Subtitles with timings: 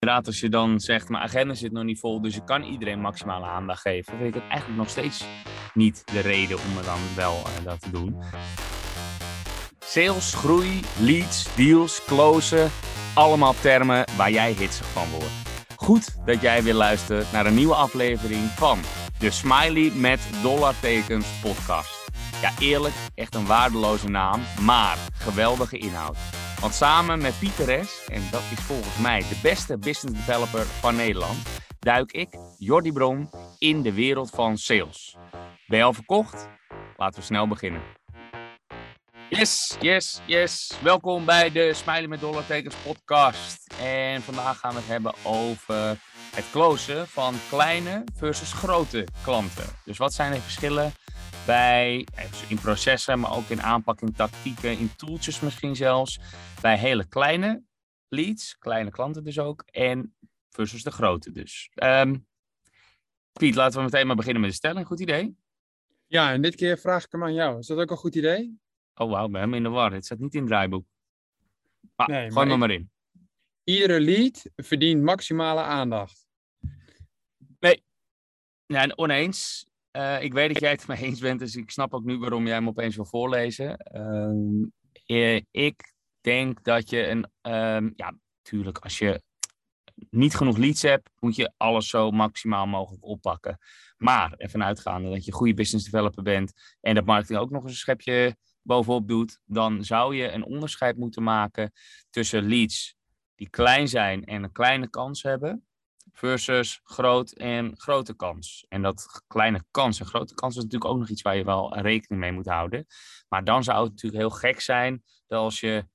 [0.00, 3.00] Inderdaad, als je dan zegt, mijn agenda zit nog niet vol, dus ik kan iedereen
[3.00, 5.24] maximale aandacht geven, vind ik het eigenlijk nog steeds
[5.74, 8.16] niet de reden om er dan wel uh, dat te doen.
[9.78, 12.70] Sales, groei, leads, deals, closen,
[13.14, 15.66] allemaal termen waar jij hitsig van wordt.
[15.76, 18.78] Goed dat jij weer luistert naar een nieuwe aflevering van
[19.18, 22.08] de Smiley met dollartekens podcast.
[22.42, 26.16] Ja, eerlijk, echt een waardeloze naam, maar geweldige inhoud.
[26.60, 30.96] Want samen met Pieter S., en dat is volgens mij de beste business developer van
[30.96, 31.38] Nederland,
[31.78, 32.28] duik ik,
[32.58, 35.16] Jordi Bron, in de wereld van sales.
[35.66, 36.48] Ben je al verkocht?
[36.96, 37.82] Laten we snel beginnen.
[39.30, 40.72] Yes, yes, yes.
[40.82, 43.74] Welkom bij de Smiley met Dollartekens podcast.
[43.80, 45.98] En vandaag gaan we het hebben over
[46.34, 49.66] het closen van kleine versus grote klanten.
[49.84, 50.92] Dus wat zijn de verschillen
[51.50, 52.06] bij,
[52.48, 56.20] in processen, maar ook in aanpak, in tactieken, in tooltjes misschien zelfs.
[56.60, 57.62] Bij hele kleine
[58.08, 60.16] leads, kleine klanten dus ook, en
[60.48, 61.70] versus de grote dus.
[61.74, 62.26] Um,
[63.32, 64.86] Piet, laten we meteen maar beginnen met de stelling.
[64.86, 65.36] Goed idee?
[66.06, 67.58] Ja, en dit keer vraag ik hem aan jou.
[67.58, 68.58] Is dat ook een goed idee?
[68.94, 69.92] Oh wauw, ik ben helemaal in de war.
[69.92, 70.86] Het staat niet in het draaiboek.
[71.96, 72.90] Maar, nee, gooi maar, maar in.
[73.64, 76.26] Iedere lead verdient maximale aandacht.
[77.58, 77.84] Nee.
[78.66, 79.69] Ja, oneens.
[79.92, 82.46] Uh, ik weet dat jij het mee eens bent, dus ik snap ook nu waarom
[82.46, 83.76] jij hem opeens wil voorlezen.
[85.06, 89.22] Uh, ik denk dat je een, um, ja, natuurlijk, als je
[90.10, 93.58] niet genoeg leads hebt, moet je alles zo maximaal mogelijk oppakken.
[93.96, 97.72] Maar ervan uitgaande dat je goede business developer bent en dat marketing ook nog eens
[97.72, 101.72] een schepje bovenop doet, dan zou je een onderscheid moeten maken
[102.10, 102.94] tussen leads
[103.34, 105.66] die klein zijn en een kleine kans hebben,
[106.12, 108.64] versus groot en grote kans.
[108.68, 111.78] En dat kleine kans en grote kans is natuurlijk ook nog iets waar je wel
[111.78, 112.86] rekening mee moet houden.
[113.28, 115.88] Maar dan zou het natuurlijk heel gek zijn dat als je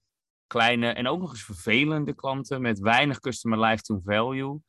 [0.47, 4.59] kleine en ook nog eens vervelende klanten met weinig customer lifetime value,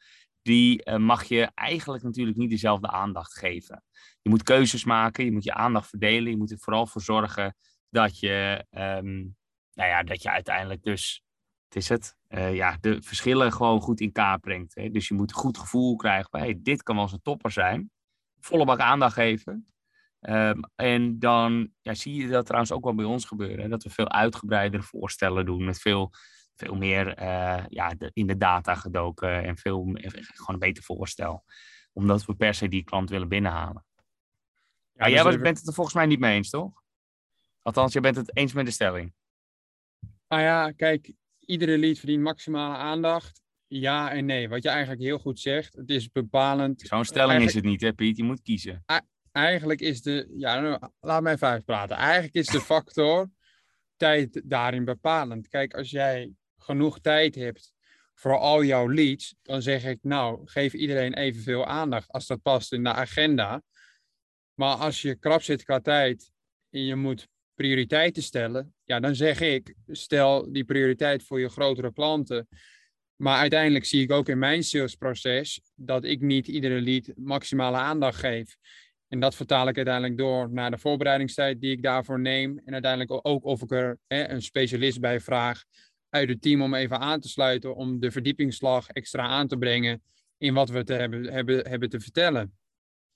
[0.42, 3.82] die uh, mag je eigenlijk natuurlijk niet dezelfde aandacht geven.
[4.22, 7.56] Je moet keuzes maken, je moet je aandacht verdelen, je moet er vooral voor zorgen
[7.90, 9.36] dat je, um,
[9.72, 11.25] nou ja, dat je uiteindelijk dus
[11.76, 14.74] is het, uh, ja, de verschillen gewoon goed in kaart brengt.
[14.74, 14.90] Hè?
[14.90, 17.50] Dus je moet een goed gevoel krijgen van, hey, dit kan wel eens een topper
[17.50, 17.90] zijn.
[18.40, 19.66] Volle bak aandacht geven.
[20.20, 23.60] Um, en dan ja, zie je dat trouwens ook wel bij ons gebeuren.
[23.60, 23.68] Hè?
[23.68, 26.12] Dat we veel uitgebreidere voorstellen doen met veel,
[26.54, 31.44] veel meer uh, ja, de, in de data gedoken en veel, gewoon een beter voorstel.
[31.92, 33.84] Omdat we per se die klant willen binnenhalen.
[33.94, 34.02] Ja,
[34.92, 35.42] maar jij even...
[35.42, 36.82] bent het er volgens mij niet mee eens, toch?
[37.62, 39.14] Althans, je bent het eens met de stelling.
[40.28, 41.12] Nou ja, kijk,
[41.46, 43.40] iedere lead verdient maximale aandacht.
[43.66, 44.48] Ja en nee.
[44.48, 46.80] Wat je eigenlijk heel goed zegt, het is bepalend.
[46.80, 48.16] Zo'n stelling is het niet, hè Piet?
[48.16, 48.84] Je moet kiezen.
[49.32, 51.96] Eigenlijk is de, ja, nou, laat mij even praten.
[51.96, 53.30] Eigenlijk is de factor
[53.96, 55.48] tijd daarin bepalend.
[55.48, 57.74] Kijk, als jij genoeg tijd hebt
[58.14, 62.72] voor al jouw leads, dan zeg ik, nou, geef iedereen evenveel aandacht als dat past
[62.72, 63.62] in de agenda.
[64.54, 66.30] Maar als je krap zit qua tijd
[66.70, 71.92] en je moet prioriteiten stellen, ja, dan zeg ik, stel die prioriteit voor je grotere
[71.92, 72.48] klanten.
[73.16, 78.18] Maar uiteindelijk zie ik ook in mijn salesproces dat ik niet iedere lead maximale aandacht
[78.18, 78.56] geef.
[79.08, 82.60] En dat vertaal ik uiteindelijk door naar de voorbereidingstijd die ik daarvoor neem.
[82.64, 85.64] En uiteindelijk ook of ik er hè, een specialist bij vraag
[86.08, 87.74] uit het team om even aan te sluiten.
[87.74, 90.02] Om de verdiepingsslag extra aan te brengen
[90.38, 92.58] in wat we te hebben, hebben, hebben te vertellen.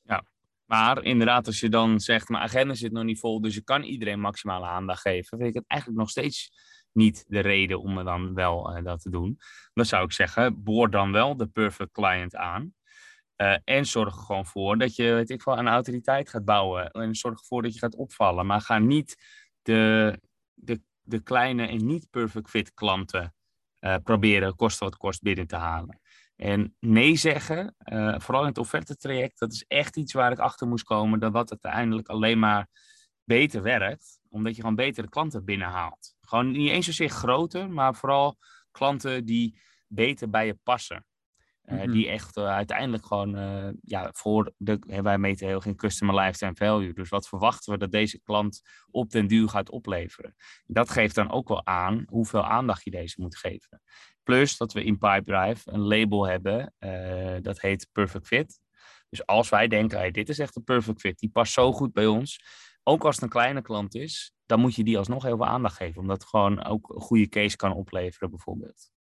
[0.02, 0.24] Ja,
[0.70, 3.82] maar inderdaad, als je dan zegt, mijn agenda zit nog niet vol, dus ik kan
[3.82, 6.50] iedereen maximale aandacht geven, vind ik het eigenlijk nog steeds
[6.92, 9.38] niet de reden om er dan wel uh, dat te doen.
[9.72, 12.74] Dan zou ik zeggen, boor dan wel de perfect client aan.
[13.36, 16.90] Uh, en zorg er gewoon voor dat je, weet ik wel, een autoriteit gaat bouwen.
[16.90, 18.46] En zorg ervoor dat je gaat opvallen.
[18.46, 19.16] Maar ga niet
[19.62, 20.20] de,
[20.54, 23.34] de, de kleine en niet perfect fit klanten
[23.80, 25.99] uh, proberen kost wat kost binnen te halen.
[26.40, 30.66] En nee zeggen, uh, vooral in het offerte-traject, dat is echt iets waar ik achter
[30.68, 31.20] moest komen.
[31.20, 32.68] Dat wat uiteindelijk alleen maar
[33.24, 36.14] beter werkt, omdat je gewoon betere klanten binnenhaalt.
[36.20, 38.36] Gewoon niet eens zozeer groter, maar vooral
[38.70, 41.04] klanten die beter bij je passen.
[41.70, 41.92] Mm -hmm.
[41.92, 46.54] Die echt uh, uiteindelijk gewoon, uh, ja, voor de, wij meten heel geen customer lifetime
[46.54, 46.92] value.
[46.92, 50.34] Dus wat verwachten we dat deze klant op den duur gaat opleveren?
[50.66, 53.82] Dat geeft dan ook wel aan hoeveel aandacht je deze moet geven.
[54.22, 56.74] Plus dat we in Pipedrive een label hebben,
[57.42, 58.60] dat heet Perfect Fit.
[59.08, 61.92] Dus als wij denken, hey, dit is echt een perfect fit, die past zo goed
[61.92, 62.44] bij ons.
[62.82, 65.76] Ook als het een kleine klant is, dan moet je die alsnog heel veel aandacht
[65.76, 66.00] geven.
[66.00, 68.90] Omdat het gewoon ook een goede case kan opleveren bijvoorbeeld.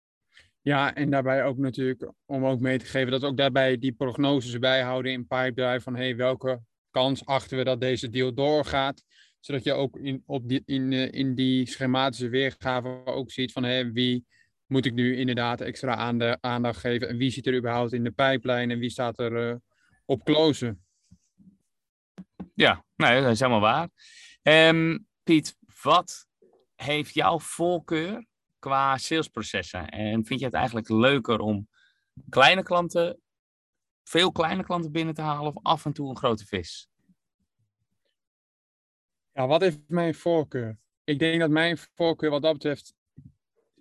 [0.62, 4.58] Ja, en daarbij ook natuurlijk, om ook mee te geven, dat ook daarbij die prognoses
[4.58, 5.80] bijhouden in Pipedrive.
[5.80, 6.60] Van hey, welke
[6.90, 9.04] kans achten we dat deze deal doorgaat?
[9.40, 13.92] Zodat je ook in, op die, in, in die schematische weergave ook ziet van hey,
[13.92, 14.26] wie
[14.66, 17.08] moet ik nu inderdaad extra aandacht geven?
[17.08, 19.54] En wie zit er überhaupt in de pijplijn en wie staat er uh,
[20.04, 20.84] op closen?
[22.54, 23.88] Ja, nou, dat is helemaal waar.
[24.42, 26.26] Um, Piet, wat
[26.74, 28.24] heeft jouw voorkeur
[28.60, 29.88] qua salesprocessen?
[29.88, 31.68] En vind je het eigenlijk leuker om
[32.28, 33.20] kleine klanten,
[34.02, 36.88] veel kleine klanten binnen te halen of af en toe een grote vis?
[39.32, 40.78] Ja, wat is mijn voorkeur?
[41.04, 42.94] Ik denk dat mijn voorkeur wat dat betreft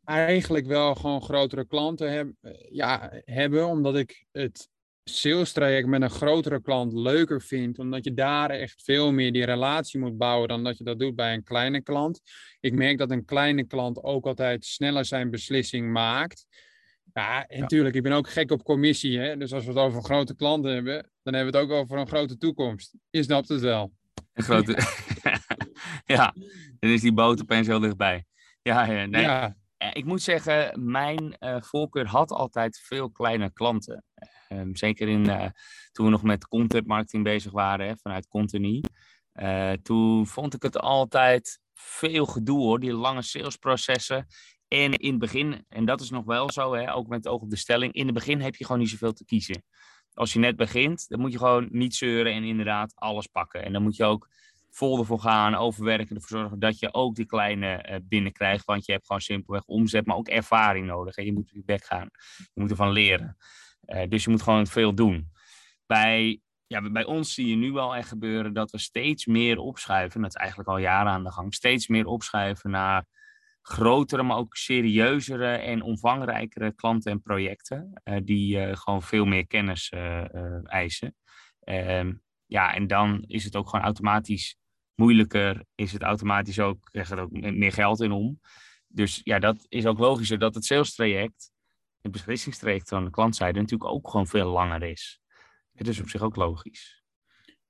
[0.03, 2.33] eigenlijk wel gewoon grotere klanten heb,
[2.69, 4.69] ja, hebben, omdat ik het
[5.03, 9.45] sales traject met een grotere klant leuker vind, omdat je daar echt veel meer die
[9.45, 12.21] relatie moet bouwen dan dat je dat doet bij een kleine klant.
[12.59, 16.45] Ik merk dat een kleine klant ook altijd sneller zijn beslissing maakt.
[17.13, 19.19] Ja, en natuurlijk, ik ben ook gek op commissie.
[19.19, 19.37] Hè?
[19.37, 22.07] Dus als we het over grote klanten hebben, dan hebben we het ook over een
[22.07, 22.95] grote toekomst.
[23.09, 23.93] Je snapt het wel.
[24.33, 24.71] Een grote...
[26.15, 26.33] ja,
[26.79, 28.25] dan is die boot opeens heel dichtbij.
[28.61, 29.21] Ja, nee.
[29.21, 29.55] ja.
[29.79, 34.03] Eh, ik moet zeggen, mijn uh, voorkeur had altijd veel kleine klanten.
[34.49, 35.45] Um, zeker in, uh,
[35.91, 38.83] toen we nog met content marketing bezig waren, hè, vanuit Conteny.
[39.33, 44.27] Uh, toen vond ik het altijd veel gedoe hoor, die lange salesprocessen.
[44.67, 47.41] En in het begin, en dat is nog wel zo, hè, ook met het oog
[47.41, 49.63] op de stelling, in het begin heb je gewoon niet zoveel te kiezen.
[50.13, 53.63] Als je net begint, dan moet je gewoon niet zeuren en inderdaad alles pakken.
[53.63, 54.27] En dan moet je ook
[54.69, 58.65] vol ervoor gaan, overwerken, ervoor zorgen dat je ook die kleine uh, binnenkrijgt.
[58.65, 61.15] Want je hebt gewoon simpelweg omzet, maar ook ervaring nodig.
[61.15, 62.09] En je moet je bek gaan.
[62.37, 63.37] Je moet ervan leren.
[63.85, 65.31] Uh, dus je moet gewoon veel doen.
[65.85, 70.21] Bij, ja, bij ons zie je nu wel echt gebeuren dat we steeds meer opschuiven.
[70.21, 71.53] Dat is eigenlijk al jaren aan de gang.
[71.53, 73.05] Steeds meer opschuiven naar
[73.61, 78.01] grotere, maar ook serieuzere en omvangrijkere klanten en projecten.
[78.03, 79.93] Uh, die gewoon veel meer kennis
[80.63, 81.15] eisen.
[81.59, 82.13] Ehm,
[82.49, 84.57] ja, en dan is het ook gewoon automatisch
[84.95, 85.65] moeilijker.
[85.75, 88.39] Is het automatisch ook, er ook meer geld in om.
[88.87, 91.51] Dus ja, dat is ook logischer dat het sales traject,
[92.01, 95.19] het beslissingstraject van de klantzijde, natuurlijk ook gewoon veel langer is.
[95.73, 97.03] Het is op zich ook logisch.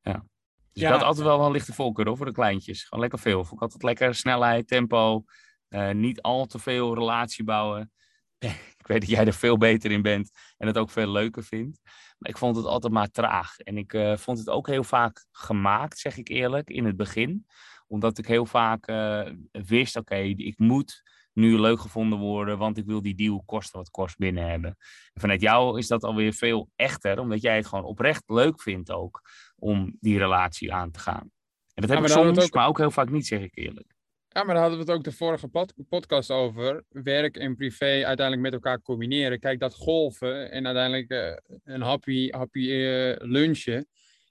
[0.01, 0.25] Ja.
[0.71, 2.83] Dus ja, dat altijd wel een lichte voorkeur hoor, voor de kleintjes.
[2.83, 3.43] Gewoon lekker veel.
[3.43, 5.23] Vond ik altijd lekker snelheid, tempo.
[5.69, 7.91] Uh, niet al te veel relatie bouwen.
[8.79, 11.79] ik weet dat jij er veel beter in bent en het ook veel leuker vindt.
[12.17, 13.57] Maar ik vond het altijd maar traag.
[13.57, 17.45] En ik uh, vond het ook heel vaak gemaakt, zeg ik eerlijk, in het begin.
[17.87, 21.01] Omdat ik heel vaak uh, wist, oké, okay, ik moet
[21.33, 24.77] nu leuk gevonden worden, want ik wil die deal kosten wat kost binnen hebben.
[25.13, 28.91] En vanuit jou is dat alweer veel echter, omdat jij het gewoon oprecht leuk vindt
[28.91, 29.21] ook
[29.55, 31.31] om die relatie aan te gaan.
[31.73, 32.53] En dat heb ik soms, ook...
[32.53, 33.97] maar ook heel vaak niet, zeg ik eerlijk.
[34.31, 36.83] Ja, maar daar hadden we het ook de vorige pod podcast over.
[36.89, 39.39] Werk en privé uiteindelijk met elkaar combineren.
[39.39, 43.87] Kijk, dat golven en uiteindelijk uh, een happy, happy uh, lunchen,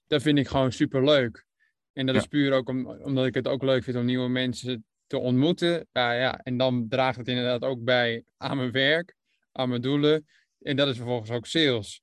[0.06, 1.46] dat vind ik gewoon super leuk.
[1.92, 4.84] En dat is puur ook om, omdat ik het ook leuk vind om nieuwe mensen
[5.06, 5.86] te ontmoeten.
[5.92, 9.16] Ja, ja, en dan draagt het inderdaad ook bij aan mijn werk,
[9.52, 10.26] aan mijn doelen.
[10.60, 12.02] En dat is vervolgens ook sales.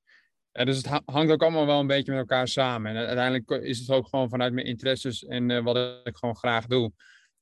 [0.52, 2.96] Ja, dus het hangt ook allemaal wel een beetje met elkaar samen.
[2.96, 6.66] En uiteindelijk is het ook gewoon vanuit mijn interesses en uh, wat ik gewoon graag
[6.66, 6.92] doe.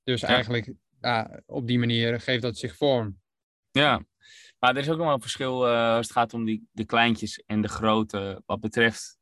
[0.04, 3.20] Dus eigenlijk ja, op die manier geeft dat zich vorm.
[3.72, 4.06] Ja,
[4.60, 6.86] maar er is ook nog wel een verschil uh, als het gaat om die, de
[6.86, 9.18] kleintjes en de grote wat betreft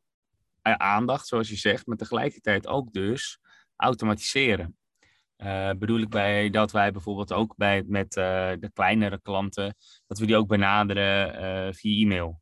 [0.63, 3.39] uh, aandacht, zoals je zegt, maar tegelijkertijd ook dus
[3.75, 4.77] automatiseren.
[5.37, 9.75] Uh, bedoel ik bij dat wij bijvoorbeeld ook bij, met de kleinere klanten,
[10.07, 12.41] dat we die ook benaderen via e-mail.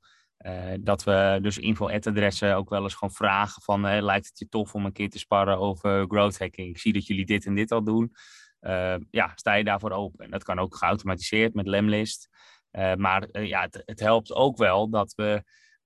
[0.79, 4.85] Dat we dus info-adressen ook wel eens gewoon vragen van, lijkt het je tof om
[4.85, 6.69] een keer te sparren over growth hacking?
[6.69, 8.13] Ik zie dat jullie dit en dit al doen.
[8.61, 10.25] Uh, ja, sta je daarvoor open.
[10.25, 12.29] En dat kan ook geautomatiseerd met Lemlist.
[12.71, 15.43] Uh, maar ja, het, helpt ook wel dat we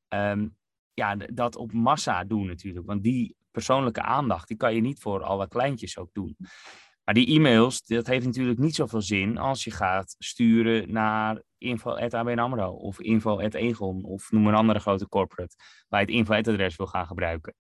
[0.09, 0.55] um,
[0.93, 2.85] ja, dat op massa doen natuurlijk.
[2.85, 6.37] Want die persoonlijke aandacht, die kan je niet voor alle kleintjes ook doen.
[7.03, 12.39] Maar die e-mails, dat heeft natuurlijk niet zoveel zin als je gaat sturen naar info.abn
[12.39, 15.55] AMRO of info.egon of noem een andere grote corporate
[15.87, 17.55] waar je het info-adres wil gaan gebruiken.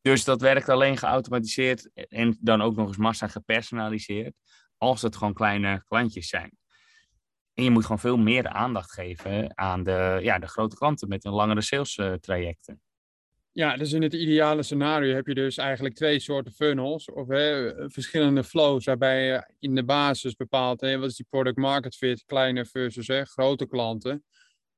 [0.00, 4.34] Dus dat werkt alleen geautomatiseerd en dan ook nog eens massa gepersonaliseerd,
[4.76, 6.58] als het gewoon kleine klantjes zijn.
[7.54, 11.24] En je moet gewoon veel meer aandacht geven aan de, ja, de grote klanten met
[11.24, 12.80] een langere sales uh, trajecten.
[13.56, 17.72] Ja, dus in het ideale scenario heb je dus eigenlijk twee soorten funnels of hè,
[17.90, 22.24] verschillende flows waarbij je in de basis bepaalt hè, wat is die product market fit,
[22.24, 24.24] kleine versus grote klanten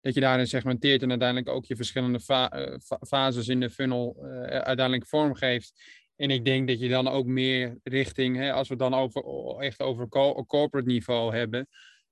[0.01, 2.77] dat je daarin segmenteert en uiteindelijk ook je verschillende eh,
[3.09, 5.73] fases in de funnel uh, uiteindelijk vormgeeft.
[6.17, 9.23] En ik denk dat je dan ook meer richting, hè, als we het dan over,
[9.59, 10.09] echt over
[10.47, 11.69] corporate niveau hebben,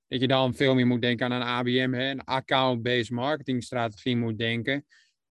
[0.08, 4.38] dat je dan veel meer moet denken aan een ABM, hè, een account-based marketingstrategie moet
[4.38, 4.87] denken,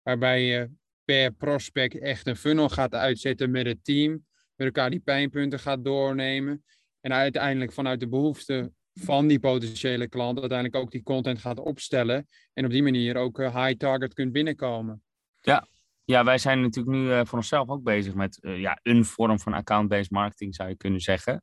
[0.02, 4.12] waarbij je per prospect echt een funnel gaat uitzetten met het team,
[4.54, 6.64] met elkaar die pijnpunten gaat doornemen
[7.00, 12.28] en uiteindelijk vanuit de behoefte van die potentiële klant uiteindelijk ook die content gaat opstellen.
[12.52, 15.02] En op die manier ook uh, high target kunt binnenkomen.
[15.40, 15.66] Ja,
[16.04, 19.38] ja wij zijn natuurlijk nu uh, voor onszelf ook bezig met uh, ja, een vorm
[19.38, 21.42] van account-based marketing, zou je kunnen zeggen.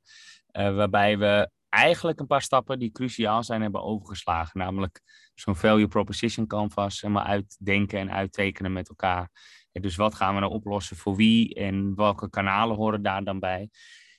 [0.52, 4.60] waarbij we eigenlijk een paar stappen die cruciaal zijn hebben overgeslagen.
[4.60, 5.02] Namelijk
[5.34, 9.30] zo'n value proposition canvas helemaal uitdenken en uittekenen met elkaar.
[9.72, 13.70] dus wat gaan we nou oplossen voor wie en welke kanalen horen daar dan bij?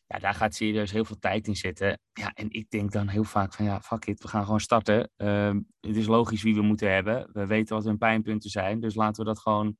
[0.06, 2.00] Ja, daar gaat serieus heel veel tijd in zitten.
[2.12, 5.10] Ja, en ik denk dan heel vaak van ja, fuck it, we gaan gewoon starten.
[5.16, 7.28] Uh, het is logisch wie we moeten hebben.
[7.32, 9.76] We weten wat hun pijnpunten zijn, dus laten we dat gewoon,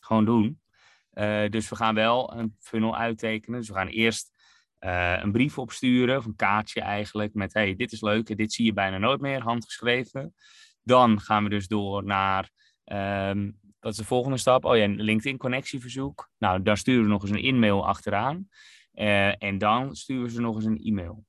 [0.00, 0.60] gewoon doen.
[1.12, 3.58] Uh, dus we gaan wel een funnel uittekenen.
[3.58, 4.35] Dus we gaan eerst
[4.80, 8.64] uh, een brief opsturen, of een kaartje eigenlijk, met hey, dit is leuk, dit zie
[8.64, 10.34] je bijna nooit meer, handgeschreven.
[10.82, 12.50] Dan gaan we dus door naar,
[12.84, 14.64] um, wat is de volgende stap?
[14.64, 16.30] Oh ja, een LinkedIn-connectieverzoek.
[16.38, 18.48] Nou, daar sturen we nog eens een e-mail achteraan.
[18.94, 21.24] Uh, en dan sturen ze nog eens een e-mail.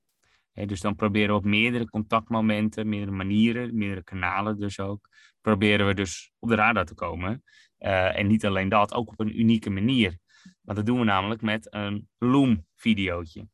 [0.54, 5.10] dus dan proberen we op meerdere contactmomenten, meerdere manieren, meerdere kanalen dus ook,
[5.42, 7.44] proberen we dus op de radar te komen.
[7.80, 10.18] Uh, en niet alleen dat, ook op een unieke manier.
[10.62, 13.48] Want dat doen we namelijk met een Loom-videootje.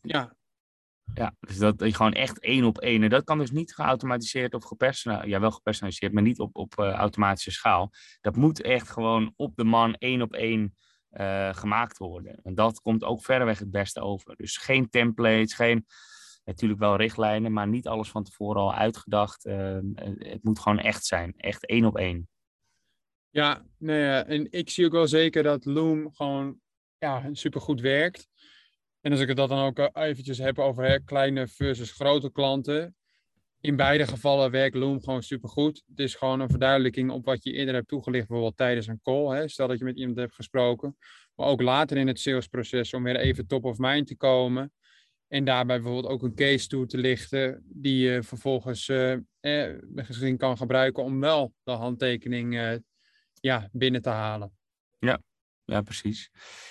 [0.00, 0.36] Ja.
[1.14, 3.02] Ja, dus dat je gewoon echt één op één.
[3.02, 5.32] En dat kan dus niet geautomatiseerd of gepersonaliseerd.
[5.32, 7.90] Ja, wel gepersonaliseerd, maar niet op, op uh, automatische schaal.
[8.20, 10.76] Dat moet echt gewoon op de man één op één
[11.12, 12.40] uh, gemaakt worden.
[12.42, 14.36] En dat komt ook verreweg het beste over.
[14.36, 15.86] Dus geen templates, geen.
[16.44, 19.46] Natuurlijk wel richtlijnen, maar niet alles van tevoren al uitgedacht.
[19.46, 19.78] Uh,
[20.18, 21.34] het moet gewoon echt zijn.
[21.36, 22.28] Echt één op één.
[23.30, 26.60] Ja, nee, en ik zie ook wel zeker dat Loom gewoon
[26.98, 28.28] ja, supergoed werkt.
[29.00, 32.94] En als ik het dan ook eh, eventjes heb over hè, kleine versus grote klanten.
[33.60, 35.82] In beide gevallen werkt Loom gewoon supergoed.
[35.86, 39.36] Het is gewoon een verduidelijking op wat je eerder hebt toegelicht, bijvoorbeeld tijdens een call.
[39.36, 39.48] Hè.
[39.48, 40.96] Stel dat je met iemand hebt gesproken.
[41.34, 44.72] Maar ook later in het salesproces om weer even top of mind te komen.
[45.28, 50.36] En daarbij bijvoorbeeld ook een case toe te lichten, die je vervolgens eh, eh, misschien
[50.36, 52.72] kan gebruiken om wel de handtekening eh,
[53.40, 54.52] ja, binnen te halen.
[54.98, 55.20] Ja,
[55.64, 56.30] ja, precies.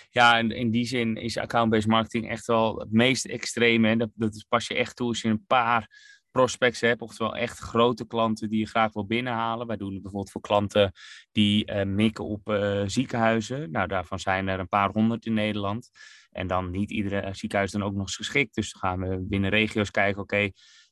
[0.10, 3.98] Ja, en in die zin is account-based marketing echt wel het meest extreme.
[3.98, 5.88] Dat, dat pas je echt toe als je een paar
[6.32, 9.68] prospects hebt, oftewel echt grote klanten die je graag wil binnenhalen.
[9.68, 10.92] Wij doen het bijvoorbeeld voor klanten
[11.32, 13.72] die uh, mikken op uh, ziekenhuizen.
[13.72, 15.90] Nou, daarvan zijn er een paar honderd in Nederland.
[16.32, 18.56] En dan niet iedere ziekenhuis dan ook nog geschikt.
[18.56, 20.50] Dus dan gaan we binnen regio's kijken, oké,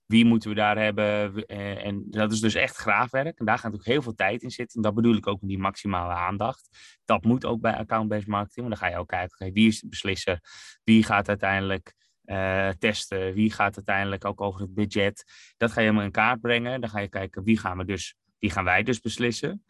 [0.08, 1.46] wie moeten we daar hebben?
[1.46, 3.40] Eh, en dat is dus echt graafwerk.
[3.40, 4.76] En daar gaat natuurlijk heel veel tijd in zitten.
[4.76, 6.70] En dat bedoel ik ook met die maximale aandacht.
[7.06, 8.68] Dat moet ook bij account-based marketing.
[8.68, 10.40] Want dan ga je ook kijken, wie is beslissen?
[10.84, 11.94] Wie gaat uiteindelijk
[12.26, 13.34] uh, testen?
[13.34, 15.24] Wie gaat uiteindelijk ook over het budget?
[15.58, 16.82] Dat ga je helemaal in kaart brengen.
[16.82, 18.16] Dan ga je kijken, wie gaan we dus...
[18.40, 19.64] Die gaan wij dus beslissen.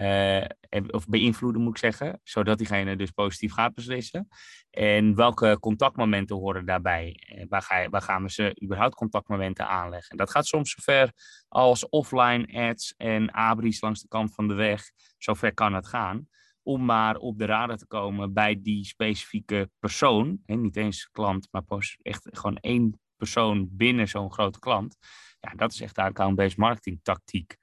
[0.00, 0.44] Uh,
[0.90, 4.28] of beïnvloeden moet ik zeggen, zodat diegene dus positief gaat beslissen.
[4.70, 7.16] En welke contactmomenten horen daarbij?
[7.48, 10.16] Waar, ga je, gaan we ze überhaupt contactmomenten aanleggen?
[10.16, 11.12] Dat gaat soms zover
[11.48, 14.90] als offline ads en abris langs de kant van de weg.
[15.18, 16.28] Zover kan het gaan.
[16.62, 20.38] Om maar op de radar te komen bij die specifieke persoon.
[20.46, 21.62] Niet eens klant, maar
[22.02, 24.96] echt gewoon één persoon binnen zo'n grote klant.
[25.40, 27.56] Ja, dat is echt de account-based marketing tactiek.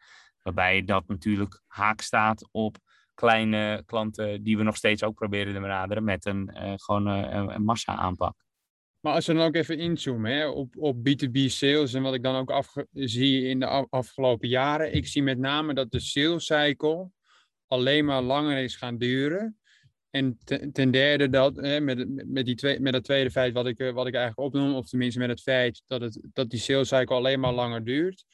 [0.48, 2.78] Waarbij dat natuurlijk haak staat op
[3.14, 7.46] kleine klanten die we nog steeds ook proberen te benaderen met een, uh, gewoon uh,
[7.54, 8.36] een massa aanpak.
[9.00, 12.24] Maar als we dan ook even inzoomen hè, op, op B2B sales en wat ik
[12.24, 14.94] dan ook zie in de afgelopen jaren.
[14.94, 17.10] Ik zie met name dat de sales cycle
[17.68, 19.58] alleen maar langer is gaan duren.
[20.10, 20.38] En
[20.74, 24.08] ten, derde dat, hè, met, met, die twee, met dat tweede feit wat ik, wat
[24.08, 27.40] ik eigenlijk opnoem, of tenminste met het feit dat, het, dat die sales cycle alleen
[27.40, 28.26] maar langer duurt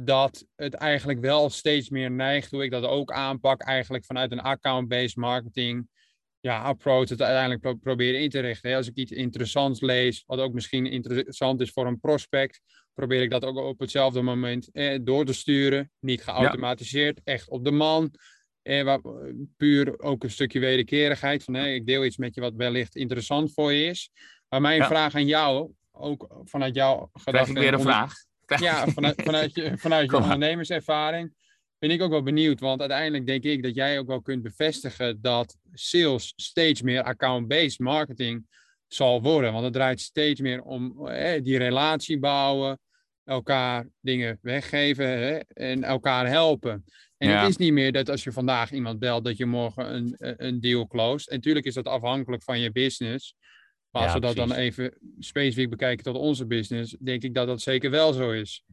[0.00, 4.40] dat het eigenlijk wel steeds meer neigt, hoe ik dat ook aanpak, eigenlijk vanuit een
[4.40, 5.88] account-based marketing
[6.40, 8.76] ja, approach het uiteindelijk pro proberen in te richten.
[8.76, 12.60] Als ik iets interessants lees, wat ook misschien interessant is voor een prospect,
[12.94, 15.90] probeer ik dat ook op hetzelfde moment eh, door te sturen.
[16.00, 18.14] Niet geautomatiseerd, echt op de man.
[18.62, 19.00] Eh, waar,
[19.56, 23.72] puur ook een stukje wederkerigheid van ik deel iets met je wat wellicht interessant voor
[23.72, 24.10] je is.
[24.48, 27.30] Maar mijn vraag aan jou, ook vanuit jouw gedachte.
[27.30, 28.27] Krijg ik weer een vraag?
[28.56, 31.32] Ja, vanuit, vanuit je, vanuit je ondernemerservaring
[31.78, 32.60] ben ik ook wel benieuwd.
[32.60, 37.78] Want uiteindelijk denk ik dat jij ook wel kunt bevestigen dat sales steeds meer account-based
[37.78, 38.46] marketing
[38.86, 39.52] zal worden.
[39.52, 42.78] Want het draait steeds meer om hè, die relatie bouwen,
[43.24, 46.84] elkaar dingen weggeven hè, en elkaar helpen.
[47.16, 50.14] En het is niet meer dat als je vandaag iemand belt, dat je morgen een,
[50.18, 51.28] een deal closed.
[51.28, 53.34] En natuurlijk is dat afhankelijk van je business.
[53.90, 57.60] Maar als we dat dan even specifiek bekijken tot onze business, denk ik dat dat
[57.60, 58.64] zeker wel zo is.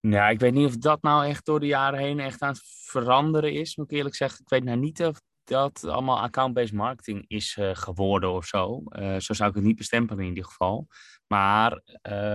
[0.00, 2.62] Ja, ik weet niet of dat nou echt door de jaren heen echt aan het
[2.64, 4.40] veranderen is, moet ik eerlijk zeggen.
[4.40, 8.82] Ik weet nou niet of dat allemaal account-based marketing is uh, geworden of zo.
[8.88, 10.86] Uh, zo zou ik het niet bestempelen in ieder geval.
[11.26, 11.82] Maar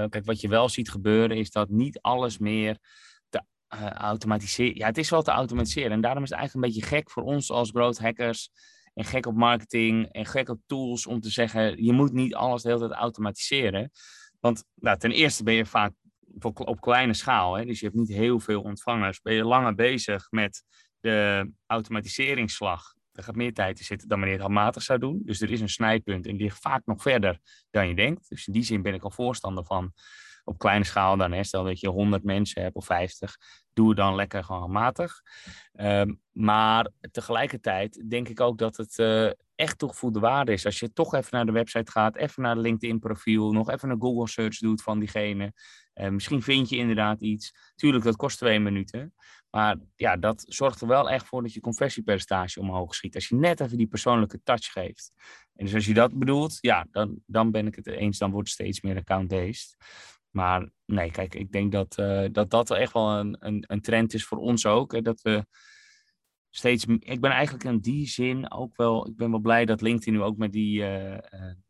[0.09, 2.77] kijk, wat je wel ziet gebeuren is dat niet alles meer
[3.29, 3.41] te
[3.93, 4.77] automatiseren.
[4.77, 5.91] Ja, het is wel te automatiseren.
[5.91, 8.49] En daarom is het eigenlijk een beetje gek voor ons als growth hackers.
[8.95, 12.61] En gek op marketing en gek op tools om te zeggen: je moet niet alles
[12.61, 13.91] de hele tijd automatiseren.
[14.39, 15.91] Want nou, ten eerste ben je vaak
[16.41, 20.27] op kleine schaal, hè, dus je hebt niet heel veel ontvangers, ben je langer bezig
[20.29, 20.63] met
[20.99, 22.93] de automatiseringsslag.
[23.11, 25.21] Er gaat meer tijd in zitten dan wanneer het handmatig zou doen.
[25.23, 27.39] Dus er is een snijpunt en die ligt vaak nog verder
[27.71, 28.29] dan je denkt.
[28.29, 29.93] Dus in die zin ben ik al voorstander van
[30.43, 31.31] op kleine schaal dan.
[31.31, 33.37] Hè, stel dat je 100 mensen hebt of 50,
[33.75, 35.21] doe het dan lekker gewoon handmatig.
[35.73, 40.65] Ehm, maar tegelijkertijd denk ik ook dat het uh, echt toegevoegde waarde is.
[40.65, 43.89] Als je toch even naar de website gaat, even naar de LinkedIn profiel, nog even
[43.89, 45.53] een Google search doet van diegene.
[45.95, 47.53] Uh, misschien vind je inderdaad iets.
[47.75, 49.13] Tuurlijk, dat kost twee minuten.
[49.49, 53.15] Maar ja, dat zorgt er wel echt voor dat je conversiepercentage omhoog schiet.
[53.15, 55.11] Als je net even die persoonlijke touch geeft.
[55.55, 58.17] En dus als je dat bedoelt, ja, dan, dan ben ik het eens.
[58.17, 59.75] Dan wordt het steeds meer account-based.
[60.35, 64.13] Maar nee, kijk, ik denk dat, uh, dat dat echt wel een, een, een trend
[64.13, 64.91] is voor ons ook.
[64.91, 65.45] Hè, dat we
[66.49, 66.85] steeds.
[66.85, 69.07] Ik ben eigenlijk in die zin ook wel.
[69.07, 71.19] Ik ben wel blij dat LinkedIn nu ook met die, uh, uh,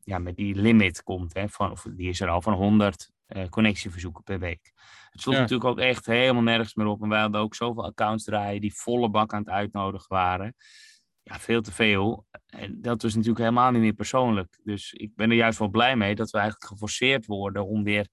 [0.04, 1.34] ja, met die limit komt.
[1.34, 3.14] Hè, van, of die is er al van 100
[3.50, 4.72] connectieverzoeken per week.
[5.10, 5.42] Het sloeg ja.
[5.42, 7.02] natuurlijk ook echt helemaal nergens meer op.
[7.02, 10.56] En wij hadden ook zoveel accounts draaien die volle bak aan het uitnodigen waren.
[11.24, 12.26] Ja, veel te veel.
[12.46, 14.60] En dat is natuurlijk helemaal niet meer persoonlijk.
[14.64, 18.08] Dus ik ben er juist wel blij mee dat we eigenlijk geforceerd worden om weer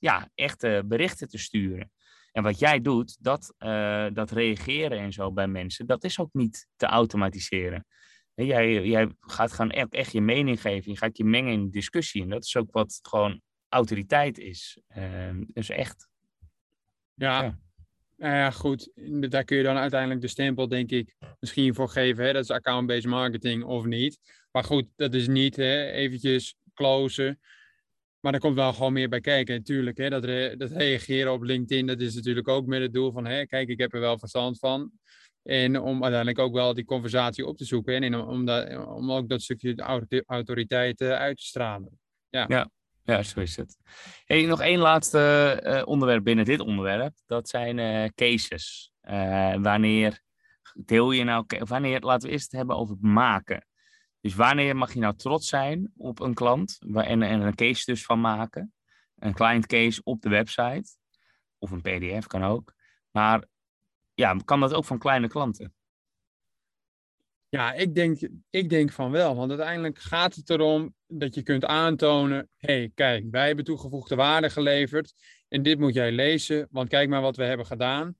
[0.00, 1.90] ja, echte berichten te sturen.
[2.32, 6.32] En wat jij doet, dat, uh, dat reageren en zo bij mensen, dat is ook
[6.32, 7.86] niet te automatiseren.
[8.34, 11.70] En jij, jij gaat gewoon echt, echt je mening geven, je gaat je mengen in
[11.70, 12.22] discussie.
[12.22, 14.80] En dat is ook wat gewoon autoriteit is.
[14.96, 16.08] Uh, dus echt.
[17.14, 17.58] Ja, ja.
[18.16, 18.90] Nou ja, goed.
[19.30, 22.24] Daar kun je dan uiteindelijk de stempel, denk ik, misschien voor geven.
[22.24, 22.32] Hè?
[22.32, 24.18] Dat is account-based marketing of niet.
[24.50, 25.90] Maar goed, dat is niet hè?
[25.90, 27.40] eventjes closen.
[28.20, 29.54] Maar er komt wel gewoon meer bij kijken.
[29.54, 33.12] Natuurlijk, hè, dat, re dat reageren op LinkedIn, dat is natuurlijk ook met het doel
[33.12, 34.90] van, hè, kijk, ik heb er wel verstand van.
[35.42, 38.02] En om uiteindelijk ook wel die conversatie op te zoeken.
[38.02, 38.48] En om,
[38.78, 39.74] om ook dat stukje
[40.26, 41.98] autoriteit uh, uit te stralen.
[42.28, 42.68] Ja.
[43.04, 43.22] ja.
[43.22, 43.76] Zo is het.
[44.24, 47.14] Hey, nog één laatste uh, onderwerp binnen dit onderwerp.
[47.26, 48.92] Dat zijn uh, cases.
[49.62, 50.20] wanneer
[50.74, 53.66] deel je nou, wanneer, laten we eerst het hebben over het maken.
[54.20, 58.04] Dus wanneer mag je nou trots zijn op een klant en, en een case dus
[58.04, 58.72] van maken?
[59.18, 60.90] Een client case op de website.
[61.58, 62.74] Of een PDF kan ook.
[63.10, 63.44] Maar
[64.14, 65.74] ja, kan dat ook van kleine klanten?
[67.48, 69.36] Ja, ik denk, ik denk van wel.
[69.36, 74.14] Want uiteindelijk gaat het erom dat je kunt aantonen: hé, hey, kijk, wij hebben toegevoegde
[74.14, 75.14] waarde geleverd.
[75.48, 78.16] En dit moet jij lezen, want kijk maar wat we hebben gedaan.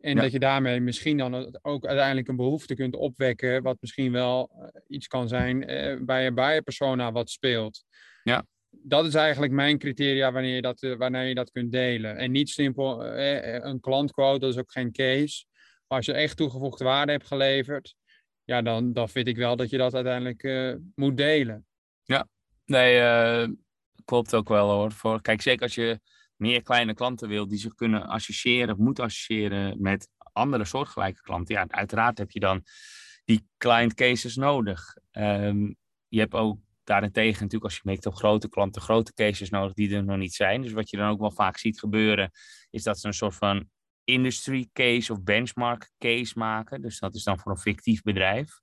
[0.00, 0.20] En ja.
[0.22, 4.68] dat je daarmee misschien dan ook uiteindelijk een behoefte kunt opwekken, wat misschien wel uh,
[4.86, 7.84] iets kan zijn uh, bij een buyer persona wat speelt.
[8.22, 8.46] Ja.
[8.70, 12.16] Dat is eigenlijk mijn criteria wanneer je dat, uh, wanneer je dat kunt delen.
[12.16, 13.06] En niet simpel
[13.64, 15.44] een klantquote, dat is ook geen case.
[15.86, 17.94] Maar als je echt toegevoegde waarde hebt geleverd,
[18.44, 21.66] ja, dan, dan vind ik wel dat je dat uiteindelijk moet delen.
[22.02, 22.28] Ja,
[22.64, 23.56] nee,
[24.04, 24.92] klopt ook wel hoor.
[24.92, 26.00] Voor, kijk, zeker als je
[26.40, 31.54] meer kleine klanten wil die zich kunnen associëren of moeten associëren met andere soortgelijke klanten,
[31.54, 32.62] ja, uiteraard heb je dan
[33.24, 34.96] die client cases nodig.
[35.12, 35.76] Um,
[36.08, 39.94] je hebt ook daarentegen natuurlijk als je merkt op grote klanten grote cases nodig die
[39.94, 40.62] er nog niet zijn.
[40.62, 42.30] Dus wat je dan ook wel vaak ziet gebeuren,
[42.70, 43.68] is dat ze een soort van
[44.04, 46.82] industry case of benchmark case maken.
[46.82, 48.60] Dus dat is dan voor een fictief bedrijf.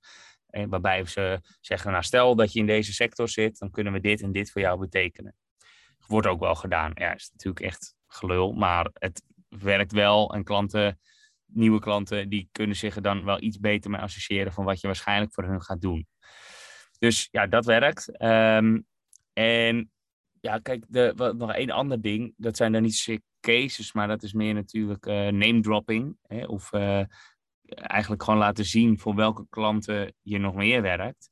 [0.47, 3.99] Eh, waarbij ze zeggen, nou stel dat je in deze sector zit, dan kunnen we
[3.99, 5.35] dit en dit voor jou betekenen.
[6.07, 6.91] Wordt ook wel gedaan.
[6.95, 10.33] Ja, is natuurlijk echt gelul, maar het werkt wel.
[10.33, 10.99] En klanten,
[11.45, 14.87] nieuwe klanten, die kunnen zich er dan wel iets beter mee associëren van wat je
[14.87, 16.07] waarschijnlijk voor hun gaat doen.
[16.99, 18.21] Dus ja, dat werkt.
[18.23, 18.85] Um,
[19.33, 19.91] en
[20.41, 24.23] ja, kijk, de, wat, nog één ander ding, dat zijn dan niet cases, maar dat
[24.23, 26.17] is meer natuurlijk uh, name dropping.
[26.21, 27.03] Hè, of uh,
[27.65, 31.29] eigenlijk gewoon laten zien voor welke klanten je nog meer werkt.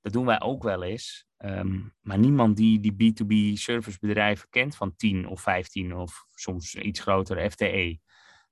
[0.00, 1.27] Dat doen wij ook wel eens.
[1.44, 7.00] Um, maar niemand die die B2B servicebedrijven kent van 10 of 15 of soms iets
[7.00, 7.98] groter FTE.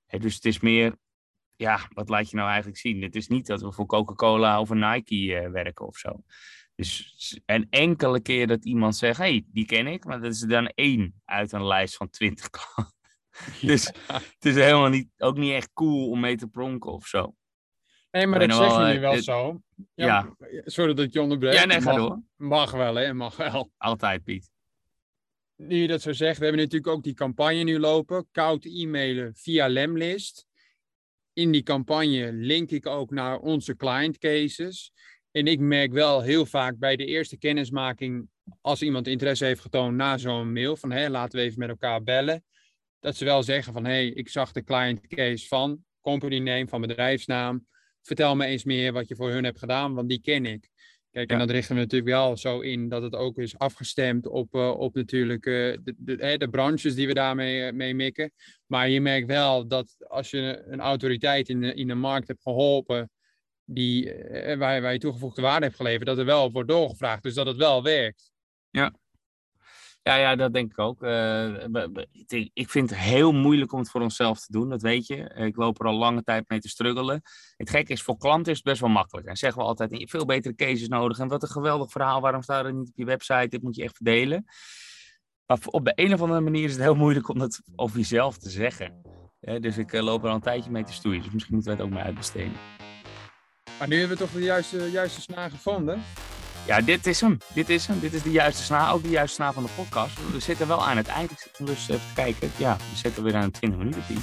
[0.05, 0.97] He, dus het is meer,
[1.55, 3.01] ja, wat laat je nou eigenlijk zien?
[3.01, 6.23] Het is niet dat we voor Coca-Cola of Nike uh, werken of zo.
[6.75, 10.67] Dus een enkele keer dat iemand zegt, hey, die ken ik, maar dat is dan
[10.67, 12.95] één uit een lijst van 20 klanten.
[13.61, 17.35] dus het is helemaal niet, ook niet echt cool om mee te pronken of zo.
[18.17, 19.61] Nee, maar dat zeggen jullie wel zo.
[19.95, 20.61] Ja, ja.
[20.65, 21.53] Sorry dat ik je onderbreek.
[21.53, 22.21] Ja, nee, ga mag, door.
[22.35, 23.13] Mag wel, hè?
[23.13, 23.71] Mag wel.
[23.77, 24.49] Altijd, Piet.
[25.55, 28.27] Nu je dat zo zegt, we hebben natuurlijk ook die campagne nu lopen.
[28.31, 30.47] Koud e-mailen via Lemlist.
[31.33, 34.91] in die campagne link ik ook naar onze client cases.
[35.31, 38.27] En ik merk wel heel vaak bij de eerste kennismaking,
[38.61, 42.03] als iemand interesse heeft getoond na zo'n mail, van hé, laten we even met elkaar
[42.03, 42.43] bellen.
[42.99, 46.81] Dat ze wel zeggen van hé, ik zag de client case van company name, van
[46.81, 47.65] bedrijfsnaam.
[48.07, 50.69] Vertel me eens meer wat je voor hun hebt gedaan, want die ken ik.
[51.11, 54.55] Kijk, en dat richten we natuurlijk wel zo in dat het ook is afgestemd op,
[54.55, 58.31] uh, op natuurlijk uh, de, de, de, branches die we daarmee mee mikken.
[58.65, 62.41] Maar je merkt wel dat als je een autoriteit in de, in de markt hebt
[62.41, 63.11] geholpen,
[63.63, 67.23] die, uh, waar, waar je toegevoegde waarde hebt geleverd, dat er wel op wordt doorgevraagd.
[67.23, 68.31] Dus dat het wel werkt.
[68.69, 68.93] Ja,
[70.07, 71.03] ja, ja, dat denk ik ook.
[71.03, 71.67] Uh,
[72.53, 75.15] ik vind het heel moeilijk om het voor onszelf te doen, dat weet je.
[75.35, 77.21] Ik loop er al lange tijd mee te struggelen.
[77.57, 79.27] Het gekke is, voor klanten is het best wel makkelijk.
[79.27, 81.19] En zeggen we altijd, veel betere cases nodig.
[81.19, 83.47] En wat een geweldig verhaal, waarom staat er niet op je website?
[83.47, 84.45] Dit moet je echt verdelen.
[85.45, 88.37] Maar op de een of andere manier is het heel moeilijk om dat over jezelf
[88.37, 89.01] te zeggen.
[89.39, 91.21] dus ik uh, loop er al een tijdje mee te stoeien.
[91.21, 92.57] Dus misschien moeten we het ook maar uitbesteden.
[93.79, 96.03] Maar nu hebben we toch de juiste, juiste snaar gevonden?
[96.67, 97.37] Ja, dit is hem.
[97.53, 97.99] Dit is hem.
[97.99, 98.93] Dit is de juiste snaar.
[98.93, 100.31] Ook de juiste snaar van de podcast.
[100.31, 101.31] We zitten wel aan het eind.
[101.31, 102.51] Ik zit dus even te kijken.
[102.57, 104.19] Ja, we zitten weer aan 20 minuten, Piet.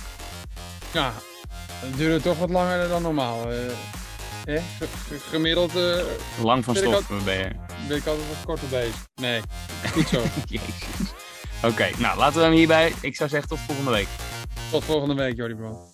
[0.92, 1.12] Ja,
[1.80, 3.52] dat duurt toch wat langer dan normaal.
[3.52, 3.66] Uh,
[4.44, 4.62] eh,
[5.30, 5.76] gemiddeld...
[5.76, 6.02] Uh,
[6.42, 7.50] Lang van stof ben je.
[7.88, 9.06] Ben ik altijd wat korter bezig.
[9.14, 9.40] Nee,
[9.92, 10.22] goed zo.
[10.44, 11.12] Jezus.
[11.62, 12.92] Oké, nou laten we hem hierbij.
[13.00, 14.08] Ik zou zeggen tot volgende week.
[14.70, 15.93] Tot volgende week, Jordi Bro.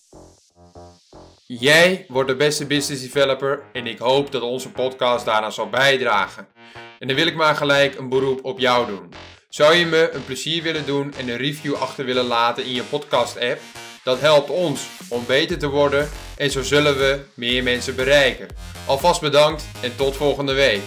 [1.59, 6.49] Jij wordt de beste business developer en ik hoop dat onze podcast daaraan zal bijdragen.
[6.99, 9.13] En dan wil ik maar gelijk een beroep op jou doen.
[9.49, 12.83] Zou je me een plezier willen doen en een review achter willen laten in je
[12.83, 13.61] podcast app?
[14.05, 18.47] Dat helpt ons om beter te worden en zo zullen we meer mensen bereiken.
[18.87, 20.83] Alvast bedankt en tot volgende week.